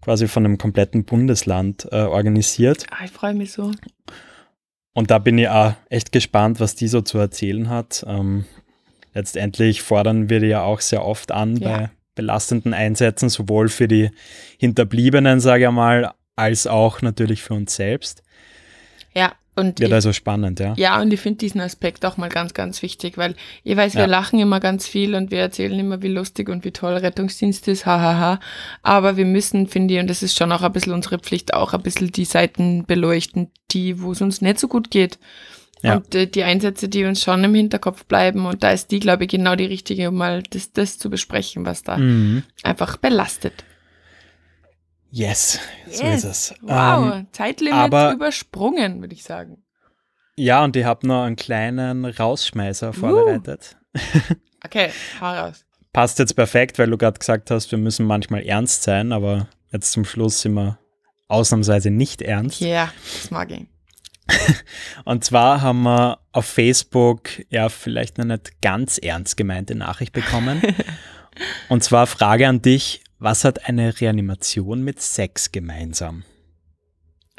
[0.05, 2.85] quasi von einem kompletten Bundesland, äh, organisiert.
[2.91, 3.71] Ah, ich freue mich so.
[4.93, 8.05] Und da bin ich auch echt gespannt, was die so zu erzählen hat.
[8.07, 8.45] Ähm,
[9.15, 11.69] letztendlich fordern wir die ja auch sehr oft an Ja.
[11.69, 14.11] bei belastenden Einsätzen, sowohl für die
[14.59, 18.21] Hinterbliebenen, sage ich mal, als auch natürlich für uns selbst.
[19.15, 20.73] Ja, und Wird ich, also spannend, ja.
[20.77, 24.01] ja, und ich finde diesen Aspekt auch mal ganz, ganz wichtig, weil ich weiß, wir
[24.01, 24.07] Ja.
[24.07, 27.85] lachen immer ganz viel und wir erzählen immer, wie lustig und wie toll Rettungsdienst ist,
[27.85, 28.39] hahaha.
[28.83, 31.73] Aber wir müssen, finde ich, und das ist schon auch ein bisschen unsere Pflicht, auch
[31.73, 35.17] ein bisschen die Seiten beleuchten, die, wo es uns nicht so gut geht.
[35.83, 35.97] Ja.
[35.97, 38.45] Und äh, die Einsätze, die uns schon im Hinterkopf bleiben.
[38.45, 41.65] Und da ist die, glaube ich, genau die richtige, um mal das, das zu besprechen,
[41.65, 42.43] was da Mhm.
[42.63, 43.63] einfach belastet.
[45.17, 46.23] Yes, so Yes.
[46.25, 46.55] ist es.
[46.61, 49.63] Wow, Ähm, Zeitlimit aber- übersprungen, würde ich sagen.
[50.35, 53.77] ja, und ich habe noch einen kleinen Rausschmeißer vorbereitet.
[54.65, 54.89] Okay,
[55.21, 55.63] hau raus.
[55.93, 59.91] Passt jetzt perfekt, weil du gerade gesagt hast, wir müssen manchmal ernst sein, aber jetzt
[59.91, 60.79] zum Schluss sind wir
[61.27, 62.61] ausnahmsweise nicht ernst.
[62.61, 63.67] Ja, das mag ich.
[65.05, 70.61] Und zwar haben wir auf Facebook ja vielleicht eine nicht ganz ernst gemeinte Nachricht bekommen.
[71.69, 76.23] Und zwar Frage an dich, was hat eine Reanimation mit Sex gemeinsam?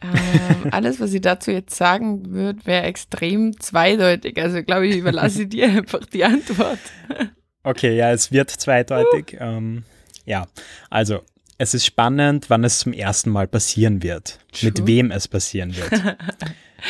[0.02, 4.36] Ähm, alles, was ich dazu jetzt sagen würde, wäre extrem zweideutig.
[4.42, 6.80] Also glaube ich, überlasse dir einfach die Antwort.
[7.62, 9.38] Okay, ja, es wird zweideutig.
[9.40, 9.82] Ähm,
[10.24, 10.46] ja,
[10.88, 11.22] also
[11.58, 14.38] es ist spannend, wann es zum ersten Mal passieren wird.
[14.62, 14.86] Mit True.
[14.86, 15.90] wem es passieren wird.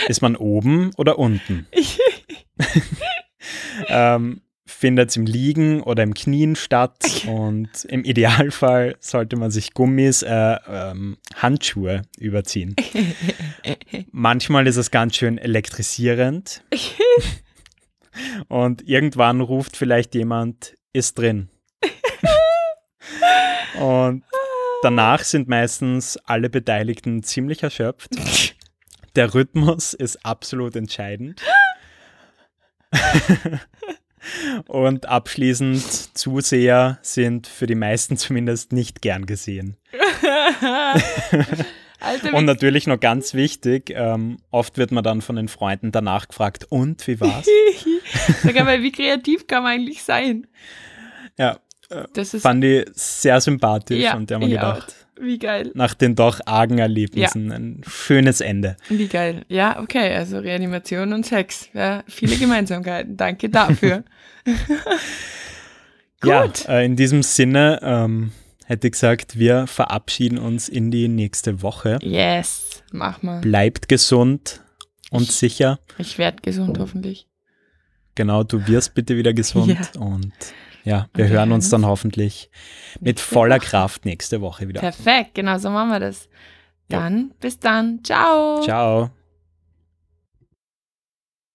[0.09, 1.67] ist man oben oder unten?
[3.89, 4.43] ähm,
[4.77, 10.23] findet es im Liegen oder im Knien statt und im Idealfall sollte man sich Gummis,
[10.23, 12.77] äh, ähm, Handschuhe überziehen.
[14.13, 16.63] Manchmal ist es ganz schön elektrisierend
[18.49, 21.49] und irgendwann ruft vielleicht jemand, ist drin.
[23.81, 24.25] und
[24.83, 28.11] danach sind meistens alle Beteiligten ziemlich erschöpft.
[29.15, 31.41] Der Rhythmus ist absolut entscheidend.
[34.67, 39.77] Und abschließend, Zuseher sind für die meisten zumindest nicht gern gesehen.
[41.99, 46.29] Alter, Und natürlich noch ganz wichtig, ähm, oft wird man dann von den Freunden danach
[46.29, 47.47] gefragt, und wie war's?
[48.43, 50.47] sag mal, wie kreativ kann man eigentlich sein?
[51.39, 51.59] Ja,
[52.13, 54.87] Das ist fand ich sehr sympathisch ja, und der haben wir ich auch.
[55.21, 55.71] Wie geil.
[55.75, 58.77] nach den doch argen Erlebnissen ein schönes Ende.
[58.89, 59.45] Wie geil.
[59.49, 61.69] Ja, okay, also Reanimation und Sex.
[61.73, 63.17] Ja, viele Gemeinsamkeiten.
[63.17, 64.05] Danke dafür.
[66.21, 66.65] Gut.
[66.65, 68.33] Ja, äh, in diesem Sinne ähm,
[68.65, 71.99] hätte ich gesagt, wir verabschieden uns in die nächste Woche.
[72.03, 73.41] Yes, mach mal.
[73.41, 74.63] Bleibt gesund
[75.11, 75.79] und Ich- sicher.
[75.99, 77.27] Ich werde gesund, hoffentlich.
[78.15, 79.69] Genau, du wirst bitte wieder gesund.
[79.95, 80.01] Ja.
[80.01, 80.33] Und
[80.87, 82.49] ja, wir wir hören uns dann hoffentlich
[83.01, 83.59] mit voller.
[83.59, 84.81] Kraft nächste Woche wieder.
[84.81, 86.29] Perfekt, genau so machen wir das.
[86.89, 87.01] Ja.
[87.01, 88.05] Dann, bis dann.
[88.05, 88.63] Ciao.
[88.63, 89.11] Ciao.